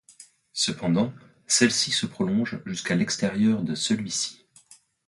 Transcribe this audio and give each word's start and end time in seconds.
Cependant, 0.53 1.13
celle-ci 1.45 1.91
se 1.91 2.07
prolonge 2.07 2.59
jusqu'à 2.65 2.95
l'extérieur 2.95 3.61
de 3.61 3.75
celui-ci. 3.75 4.47